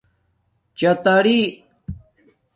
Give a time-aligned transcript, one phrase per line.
[0.79, 1.39] چاتٰری